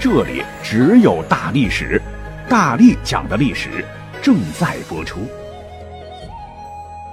[0.00, 2.00] 这里只有大历史，
[2.48, 3.84] 大力讲的历史
[4.22, 5.28] 正在播出。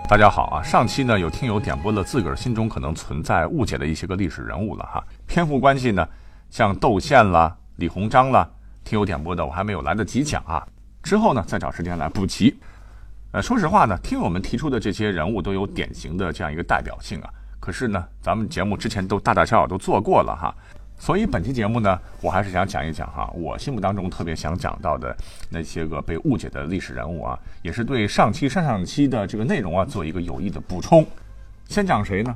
[0.08, 0.64] 大家好啊！
[0.64, 5.04] 上期呢有听友点播了自个儿心中可能存在误解的一些个历史人物了哈。
[5.26, 6.08] 篇幅关系呢，
[6.50, 8.50] 像窦宪啦、李鸿章啦，
[8.86, 10.66] 听友点播的我还没有来得及讲啊。
[11.04, 12.58] 之后呢再找时间来补齐。
[13.34, 17.30] 呃，说实话呢，听友们提出的这些人物都有典型的这样一个代表性啊。
[17.60, 20.56] 可是呢，咱们节目之前都大大小小都做过了哈。
[21.00, 25.16] 所以本期节目呢，我还是想讲一讲哈，我心目当中特别想讲到的
[25.50, 31.06] 那些个被误解的历史人物啊，也是对上期、上上期的这个内容啊做一个有益的补充。
[31.70, 32.36] 先讲谁呢？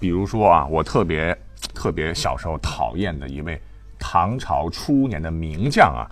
[0.00, 1.36] 比如说啊，我特别
[1.72, 3.60] 特别小时候讨厌的一位
[3.98, 6.10] 唐朝初年的名将啊，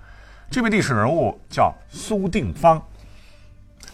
[0.49, 2.81] 这位历史人物叫苏定方。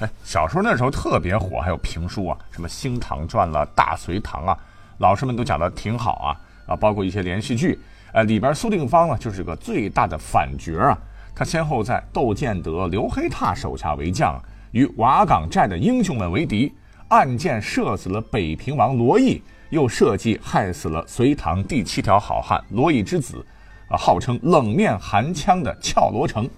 [0.01, 4.59] 哎，小时候那时候特别火，还有评书啊，什么《新唐传》了，《大隋唐》啊，
[4.98, 6.41] 老师们都讲的挺好啊。
[6.67, 7.79] 啊，包括一些连续剧，
[8.12, 10.98] 呃，里边苏定方呢就是个最大的反角啊。
[11.34, 16.73] 他先后在窦建德、刘黑闼手下为将，与瓦岗寨的英雄们为敌，
[17.09, 23.45] 暗箭射死了北平王罗毅，又设计害死了隋唐第七条好汉罗毅之子，
[23.89, 26.48] 啊，号称冷面寒枪的俏罗成。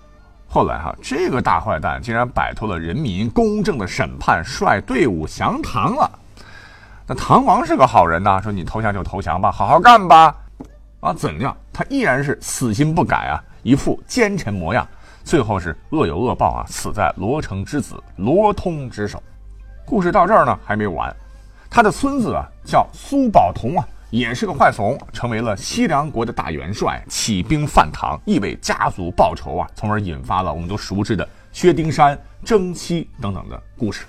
[0.47, 6.11] 后来哈，这个大坏蛋竟然摆脱了人民公正的审判，率队伍降唐了。
[7.09, 10.35] 那唐王是个好人呐，说你投降就投降吧，好好干吧，
[10.99, 14.85] 啊，怎样他依然是死心不改啊，一副奸臣模样，
[15.23, 19.23] 最后是恶有恶报啊，死在罗成之子罗通之手。
[19.85, 21.15] 故事到这儿呢还没完，
[21.71, 34.07] 他的孙子啊叫苏宝同啊，也是个坏怂，成为了西凉国的大元帅，起兵犯唐，意为家族报仇啊，从而引发了我们都熟知的薛丁山征妻等等的故事。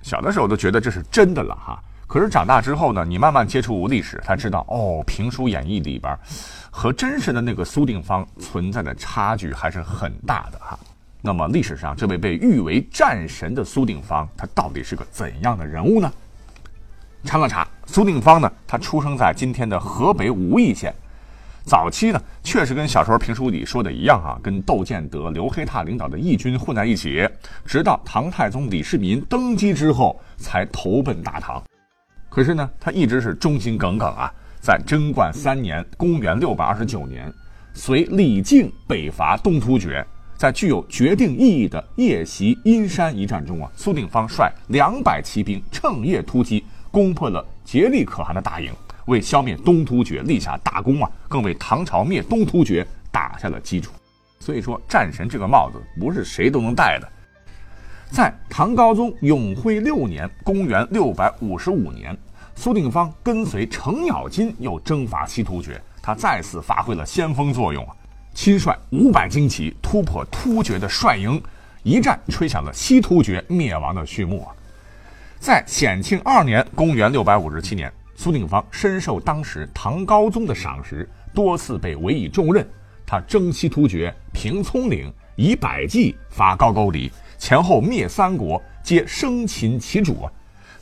[0.00, 1.82] 小的时候都觉得这是真的了哈。
[2.06, 6.16] 可是长大之后呢，你慢慢接触历史，才知道哦，评书演义里边
[6.70, 10.78] 和真实的那个苏定方存在的差距还是很大的哈。
[11.20, 16.12] 那么历史上这位被誉为战神的苏定方，他到底是个怎样的人物呢？
[17.24, 20.94] 查了查，苏定方呢，他出生在今天的河北武义县。
[21.64, 27.28] 早期呢，确实跟小时候评书里说的一样啊，跟窦建德、刘黑闼领导的义军混在一起，
[27.64, 31.60] 直到唐太宗李世民登基之后，才投奔大唐。
[32.36, 34.30] 可是呢，他一直是忠心耿耿啊。
[34.60, 37.32] 在贞观三年（公元629年），
[37.72, 48.70] 随李靖北伐东突厥，在具有决定意义的夜袭阴山一战中啊，苏定方率两百骑兵趁夜突击，攻破了竭力可汗的大营，
[49.06, 53.94] 为消灭东突厥立下大功啊，更为唐朝灭东突厥打下了基础。
[54.38, 57.08] 所以说，战神这个帽子不是谁都能戴的。
[58.08, 62.16] 在唐高宗永徽六年（公元655年）。
[62.56, 67.86] 苏定方跟随程咬金又征伐西突厥，他再次发挥了先锋作用！
[68.34, 71.40] 亲率五百精骑突破突厥的帅营，
[71.82, 74.52] 一战吹响了西突厥灭亡的序幕啊！
[75.38, 82.66] 在显庆二年（公元657年），苏定方深受当时唐高宗的赏识，多次被委以重任。
[83.06, 90.32] 他征西突厥，平葱岭，以百计伐高句丽，前后灭三国，皆生擒其主啊！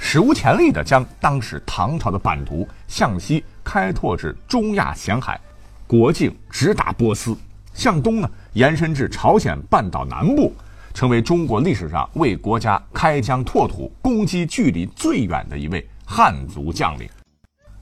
[0.06, 5.40] 史无前例地将当时唐朝的版图向西开拓至中亚咸海，
[5.86, 7.34] 国境直达波斯，
[7.72, 10.54] 向东呢延伸至朝鲜半岛南部，
[10.92, 17.08] 成为中国历史上为国家开疆拓土、攻击距离最远的一位汉族将领。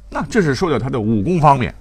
[0.09, 1.75] 那这是说的他的武功方面。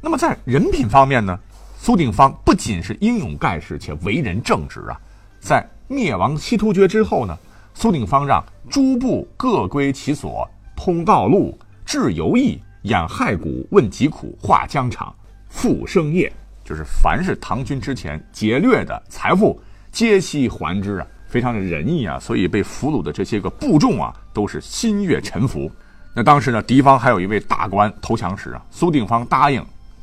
[0.00, 1.38] 那么在人品方面呢？
[1.78, 5.00] 苏定方不仅是英勇盖世，且为人正直啊。
[5.38, 7.38] 在灭亡西突厥之后呢？
[7.74, 15.14] 苏定方让诸部各归其所，通道路，治游役，养害谷，问疾苦，化疆场，
[15.48, 16.32] 复生业，
[16.64, 19.60] 就是凡是唐军之前劫掠的财富，
[19.90, 25.70] 皆悉还之啊，非常的仁义啊，所以被俘虏的这些个部众啊，都是心悦臣服。
[26.14, 29.62] 那当时呢，敌方还有一位大官投降时啊，苏定方答应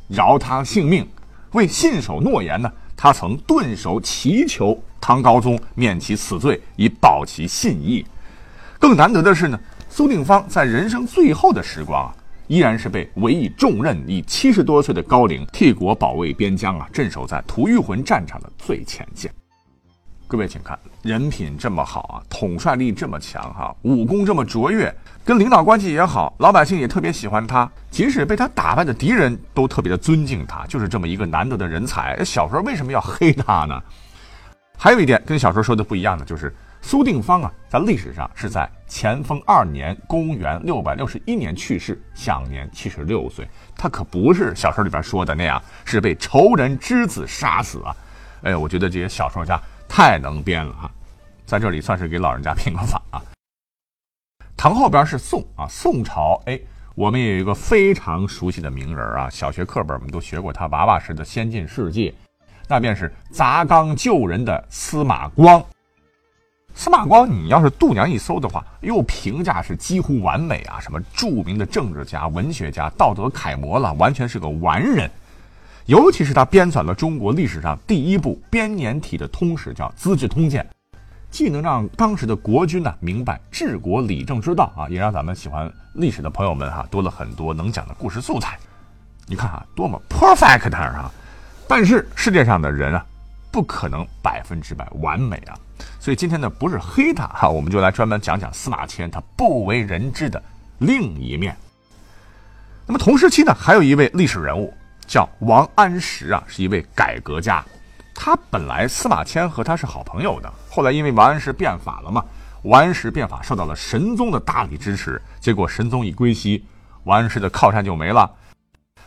[0.10, 1.08] 饶他性命，
[1.54, 2.70] 为信守诺言呢。
[3.02, 8.06] 他曾顿首祈求唐高宗免其死罪，以保其信义。
[8.80, 9.60] 更难得的是呢，
[9.90, 12.16] 苏定方在人生最后的时光啊，
[12.46, 19.34] 依然是被委以重任，以七十多岁的高龄替国保卫边疆啊，镇守在吐谷浑战场的最前线。
[20.28, 32.24] 各位请看，人品这么好啊，统帅力这么强哈，武功这么卓越，跟领导关系也好，老百姓也特别喜欢他，即使被他打败的敌人都特别的尊敬他，就是这么一个难得的人才。
[32.24, 33.82] 小说为什么要黑他呢？
[34.78, 43.48] 还有一点跟小说说的不一样的，就是苏定方啊，在历史上是在乾封二年（公元六百六十一年）去世，享年七十六岁。
[43.76, 47.96] 他可不是小说里边说的那样，是被仇人之子杀死啊！
[48.42, 49.62] 哎，我觉得这些小说家。
[49.94, 50.90] 太能编了哈，
[51.46, 53.22] 在这里算是给老人家评个法啊。
[54.62, 56.60] 唐后边是宋啊，宋朝哎，
[56.94, 62.14] 我们也有一个非常熟悉的名人啊，小学课本我们都学过他娃娃时的先进事迹，
[62.68, 65.60] 那便是砸缸救人的司马光。
[66.76, 75.10] 司马光，你要是度娘一搜的话，又，评价是几乎完美啊，什么著名的政治家、文学家、道德楷模了，完全是个完人。
[75.88, 80.64] 尤其是他编纂了中国历史上第一部编年体的通史，叫《资治通鉴》，
[81.32, 88.60] 既能让当时的国君呢明白治国理政之道啊，也让咱们喜欢历史的朋友们哈多了很多能讲的故事素材。
[89.26, 91.10] 你看啊，多么 perfect 啊！
[91.68, 93.06] 但是世界上的人啊，
[93.50, 95.56] 不可能百分之百完美啊，
[96.00, 100.44] 所以今天呢，不是黑他哈，我们就来专门讲讲司马迁他不为人知的
[100.80, 101.56] 另一面。
[102.86, 104.74] 那么同时期呢，还有一位历史人物。
[105.08, 107.62] 叫王安石啊，是一位改革家。
[108.24, 112.24] 他本来司马迁和他是好朋友的，后来因为王安石变法了嘛，
[112.62, 116.64] 王安石变法受到了神宗的大力支持，结果神宗一归西，
[117.06, 118.30] 王安石的靠山就没了。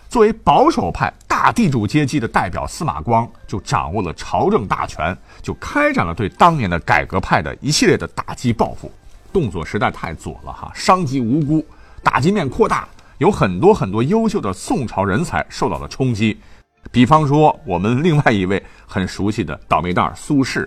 [0.09, 8.91] 作为保守派大地主阶级的代表，司马光就掌握了朝政大权，就开展了对当年的改革派的一系列的打击报复，
[9.33, 11.65] 动作实在太左了哈，伤及无辜，
[12.03, 12.89] 打击面扩大。
[13.19, 16.37] 有很多很多优秀的宋朝人才受到了冲击，
[16.95, 20.65] 比方说我们另外一位很熟悉的倒霉蛋苏轼，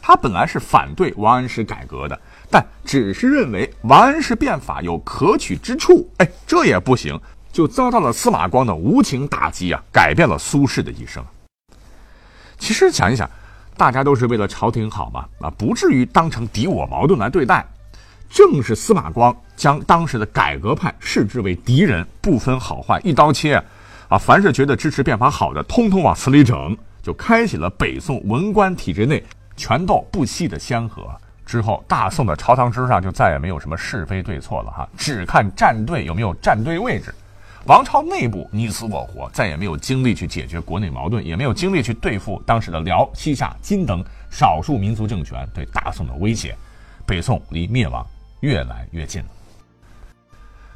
[0.00, 2.18] 他本来是反对王安石改革的，
[2.50, 7.20] 但只是认为王安石变法有可取之处，哎，这也不行，
[7.52, 11.22] 就遭到了司马光的无情打击啊，改变了苏轼的一生。
[12.56, 13.28] 其实想一想，
[13.76, 17.62] 大家都是为了朝廷好嘛，啊，不至于当成敌我矛盾来对待。
[18.30, 23.62] 正是司马光将当时的改革派视之为敌人，不分好坏，一刀切，
[24.08, 29.22] 啊凡是觉得支持变法好的，通通往死里整，就开启了北宋文官体制内
[29.56, 31.08] 权斗不息的先河。
[31.44, 37.14] 之后，大宋的朝堂之上就再也没有什么是非对错了，哈，只看站队有没有站对位置。
[37.66, 46.56] 王朝内部你死我活，再也没有精力去解决国内矛盾，也没有精力去对付当时的辽、西夏、金等少数民族政权对大宋的威胁。
[47.04, 48.04] 北宋离灭亡。
[48.40, 49.28] 越来越近了，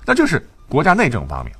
[0.06, 1.54] 那就是国家内政方面。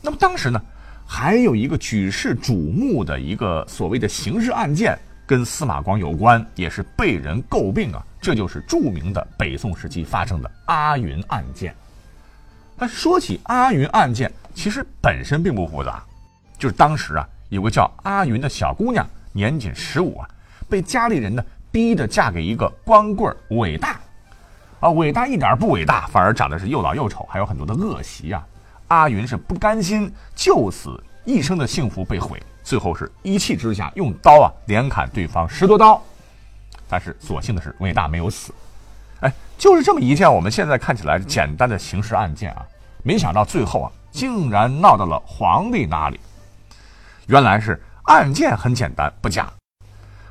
[0.00, 0.62] 那么当时呢，
[1.06, 8.04] 还有一个举世瞩目的一个所谓的刑事案件，跟司马光有关，也是被人诟病啊。
[8.20, 11.72] 这就是著名的北宋时期发生的阿云案件。
[12.76, 16.02] 但说起阿云案件，其实本身并不复杂，
[16.58, 20.28] 就是当时啊，有个叫阿云的小姑娘，年仅十五啊，
[20.68, 24.00] 被家里人呢逼着嫁给一个光棍伟大。
[24.80, 28.44] 啊，伟大一点不伟大，反而长得是又老又丑，还有很多的恶习啊！
[28.88, 36.02] 阿云是不甘心就此一生的幸福被毁，最后是一气之下用刀啊连砍对方十多刀，
[36.88, 38.52] 但是所幸的是伟大没有死。
[39.20, 42.64] 哎，就是这么一件我们现在看起来简单的刑事案件啊，
[43.02, 46.20] 没想到最后啊竟然闹到了皇帝那里。
[47.26, 49.52] 原来是案件很简单不假，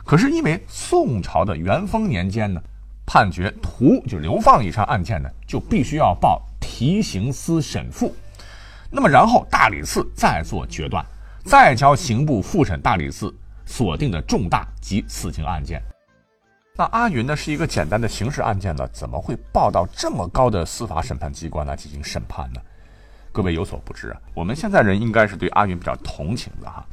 [0.06, 2.62] 可是因为宋朝的元丰年间呢。
[3.08, 8.12] 判决徒就流放以上案件呢，就必须要报提刑司审复，
[8.96, 11.06] 那么然后大理寺再做决断，
[11.44, 13.36] 再交刑部复审大理寺
[13.66, 15.82] 锁定的重大及死刑案件。
[16.78, 22.62] 那阿云呢是一个简单的刑事案件呢，怎么会报到这么高的司法审判机关来进行审判呢？
[23.34, 26.86] 各位有所不知啊，我们现在人应该是对阿云比较同情的哈，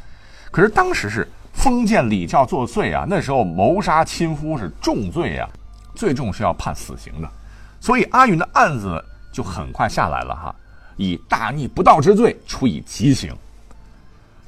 [0.50, 5.48] 可是当时是封建礼教作祟啊，那时候谋杀亲夫是重罪啊。
[5.94, 7.28] 最重是要判死刑的，
[7.78, 10.54] 所以阿云的案子就很快下来了哈，
[11.02, 13.34] 以大逆不道之罪处以极刑。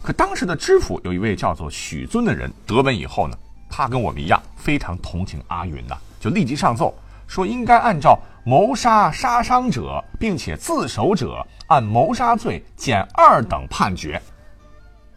[0.02, 3.37] 可当时的知府有一位叫做许尊的人得闻以后呢，
[3.68, 6.94] 他跟我们一样非常同情阿云呐，就立即上奏
[7.26, 14.20] 说应该按照谋杀杀伤者并且自首者按谋杀罪减二等判决。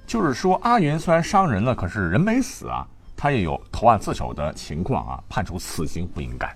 [0.06, 2.88] 就是说阿云虽然伤人了，可是人没死啊。
[3.20, 6.56] 他也有投案自首的情况啊，判处死刑不应该。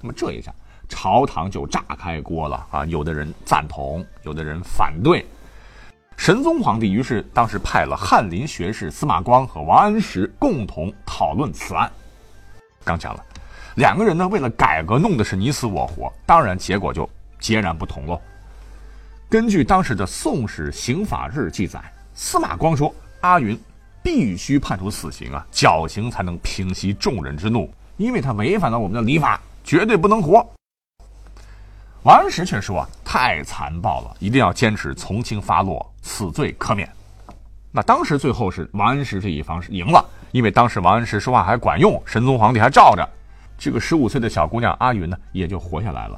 [0.00, 0.52] 那么这一下
[0.88, 2.84] 朝堂就炸开锅了啊！
[2.86, 5.26] 有的人赞同，有的人反对。
[6.16, 11.90] 神宗皇帝于是当时派了翰林学士司马光和王安石共同讨论此案。
[12.84, 13.24] 刚讲了，
[13.76, 18.20] 两个人呢为了改革弄的是你死我活，当然结果就截然不同喽。
[19.28, 21.82] 根据当时的《宋史刑法志》记载，
[22.14, 23.58] 司马光说：“阿云
[24.02, 30.48] 必须判处死刑啊，绞刑才能平息众人之怒，因为他违反了我们的礼法，绝对不能活。”
[32.06, 36.88] 王安石却说：“太残暴了，一定要坚持从轻发落，死罪可免。”
[37.72, 43.04] 那当时最后是王安石这一方是赢了，因为当时王安石说话还管用，神宗皇帝还罩着。
[43.58, 46.16] 这个十五岁的小姑娘阿云呢，也就活下来了。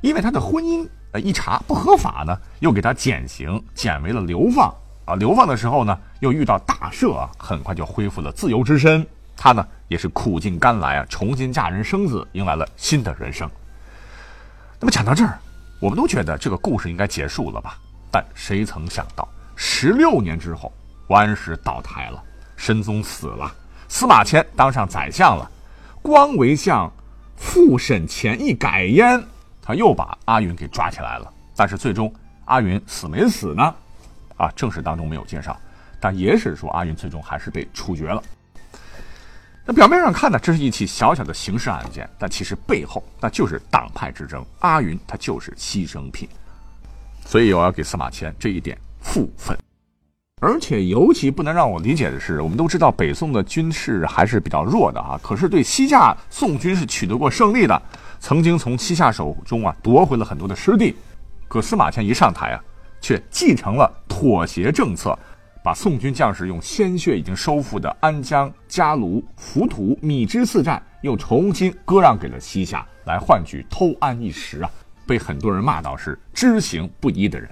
[0.00, 5.14] 因为她的婚姻呃一查不合法呢，又给她减刑，减为了流放啊。
[5.14, 9.06] 流放的时候呢，又遇到大赦，很快就恢复了自由之身。
[9.36, 13.46] 她呢也是苦尽甘来啊，重新嫁人生子，迎来了新的人生。
[14.82, 15.38] 那么讲到这儿，
[15.78, 17.78] 我们都觉得这个故事应该结束了吧？
[18.10, 20.72] 但谁曾想到，十六年之后，
[21.06, 22.20] 王安石倒台了，
[22.56, 23.48] 神宗死了，
[23.88, 25.48] 司马迁当上宰相了，
[26.02, 26.92] 光为相，
[27.36, 29.24] 复审前议改焉，
[29.62, 31.32] 他又把阿云给抓起来了。
[31.54, 32.12] 但是最终
[32.46, 33.62] 阿云死没死呢？
[34.36, 35.56] 啊，正史当中没有介绍，
[36.00, 38.20] 但野史说阿云最终还是被处决了。
[39.64, 44.44] 那表面上看呢，这是一起小小的刑事案件，但其实背后那就是党派之争。
[44.58, 46.28] 阿云他就是牺牲品，
[47.24, 49.56] 所以我要给司马迁这一点负分。
[50.40, 57.80] 而且尤其不能让我理解的是，我们都知道北宋的军事还是比较弱的啊，可是对西夏宋军是取得过胜利的，
[58.18, 60.96] 曾经从西夏手中啊夺回了很多的失地。
[61.46, 62.60] 可司马迁一上台啊，
[63.00, 65.16] 却继承了妥协政策。
[65.64, 74.70] 把宋军将士用鲜血已经收复的安江、嘉卢、浮屠、米脂四寨又重新割让给了西夏，来换取偷安一时啊！
[75.06, 77.48] 被很多人骂到是知行不一的人。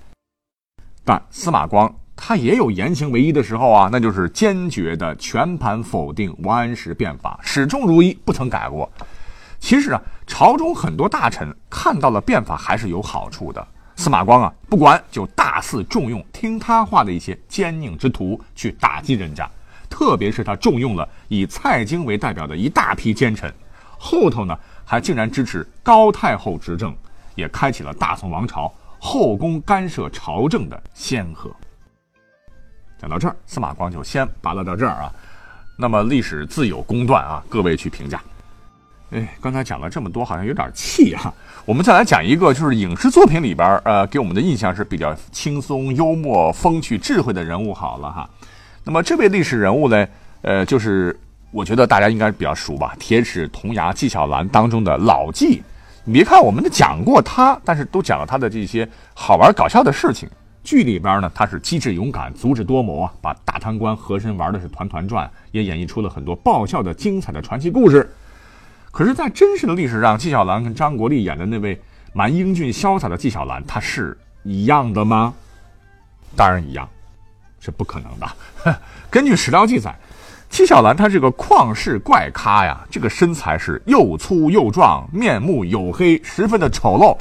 [1.05, 8.91] 但司马光他也有言行唯一的时候啊，那就是坚决的全盘否定王安石变法，始终如一，不曾改过。
[9.61, 13.67] 其实啊，朝中很多大臣看到了变法还是有好处的。
[14.01, 19.47] 司马光啊，不管就大肆重用听他话的一些奸佞之徒去打击人家，
[19.91, 23.53] 特别是他重用了以蔡京为代表的一大批奸臣，
[23.99, 26.97] 后头呢还竟然支持高太后执政，
[27.35, 31.55] 也开启了大宋王朝后宫干涉朝政的先河。
[32.99, 35.13] 讲到这儿，司马光就先扒拉到这儿啊。
[35.77, 38.19] 那么历史自有公断啊，各位去评价。
[39.11, 41.35] 哎，刚才讲了这么多，好像有点气啊。
[41.65, 47.75] 我们再来讲一个，就是影视作品里边呃，给我们的印象是比较轻松、幽默、风趣、智慧的人物。
[47.75, 48.31] 好了哈，
[48.85, 50.07] 那么这位历史人物呢，
[50.43, 51.19] 呃，就是
[51.51, 55.61] 我觉得大家应该比较熟吧，《铁齿铜牙纪晓岚》当中的老纪。
[56.05, 60.29] 你别看我们都讲过他，但是都讲了他的这些好玩搞笑的事情。
[60.63, 68.09] 剧里边呢，他是机智勇敢、足智多谋啊，把大贪官和珅玩的是团团转，也演绎出了很多爆笑的精彩的传奇故事。
[68.93, 71.81] 可是，在真实的历史上，纪晓岚跟张国立演的那位
[72.13, 75.33] 蛮英俊潇洒的纪晓岚，他是一样的吗？
[76.37, 76.89] 当然一样，
[77.61, 78.77] 是不可能的。
[79.09, 79.97] 根据史料记载，
[80.49, 87.17] 纪晓岚他这个旷世怪咖呀，这个身材是又粗又壮，面目黝黑，十分的丑陋。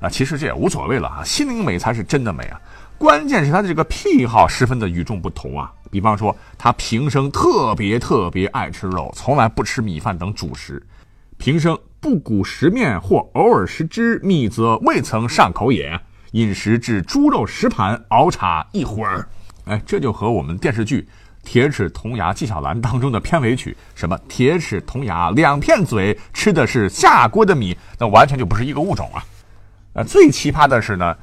[0.00, 2.60] 啊，其实这也无所谓了啊，心灵美才是真的美啊。
[2.96, 5.72] 关键是他的这个癖好十分的与众不同啊！
[5.90, 10.82] 比方说，他平生特别特别爱吃肉，从来不吃米饭等主食，
[11.40, 15.98] 平生不谷食面或偶尔食之，米则未曾上口也。
[16.32, 19.26] 饮食至猪肉十盘，熬茶一会儿。
[19.64, 21.00] 哎，这就和我们电视剧
[21.42, 29.24] 《铁齿铜牙纪晓岚》当中的片尾曲“什么铁齿铜牙两片嘴，吃的是下锅的米”，那完全就不是一个物种啊！
[29.94, 31.16] 呃，最奇葩的是呢。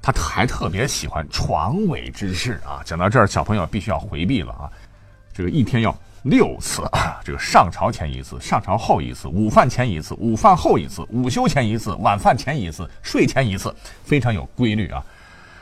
[0.00, 2.80] 他还特别喜欢床尾之事啊！
[2.84, 4.72] 讲到这儿，小朋友必须要回避了啊！
[5.34, 5.94] 这个一天要
[6.24, 15.04] 六次啊，这个上朝前一次，上朝后一次，午饭前一次，午饭后一次，午休前一次，晚饭前一次，睡前一次，非常有规律啊！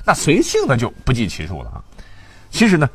[0.05, 1.83] 那随性的就不计其数了啊！
[2.49, 2.89] 其实呢，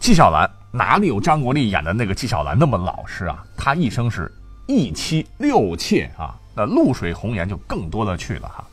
[0.00, 3.44] 纪晓岚哪里有张国立演的那个纪晓岚那么老实啊？
[3.56, 4.32] 他一生是
[4.66, 8.64] 一妻六妾啊，那露水红颜就更多了去了哈！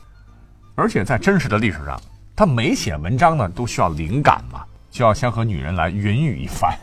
[0.74, 2.00] 而且在真实的历史上。
[2.34, 6.74] 他每写文章呢，都需要灵感嘛，就要先和女人来云雨一番。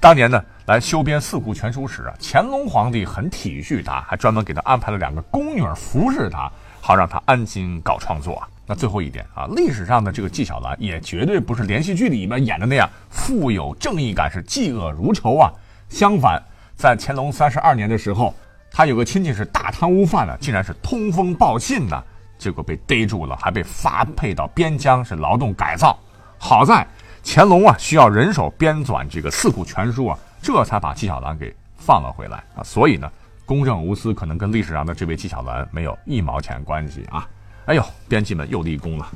[0.00, 8.42] 当年呢，来修编《四库全书》时啊，乾隆皇帝很体恤他，还专门给他安排了两个宫女服侍他，好让他安心搞创作。
[8.66, 15.52] 那最后一点啊，历史上的这个纪晓岚也绝对不是连续剧里面演的那样富有正义感，是嫉恶如仇啊。
[15.88, 16.42] 相反，
[16.74, 18.34] 在乾隆三十二年的时候，
[18.68, 22.02] 他有个亲戚是大贪污犯呢，竟然是通风报信呢，
[22.38, 25.96] 结果被逮住了，还被发配到边疆是劳动改造。
[26.38, 26.84] 好在
[27.24, 32.62] 乾隆啊需要人手编纂这个《四库全书》啊，这才把纪晓岚给放了回来啊。
[32.62, 33.10] 所以呢，
[33.44, 37.28] 公正无私可能跟历史上的这位纪晓岚没有一毛钱关系啊。
[37.64, 39.08] 哎呦，编辑们又立功了。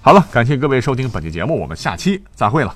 [0.00, 2.72] 好了，感谢各位收听本期节目，我们下期再会了。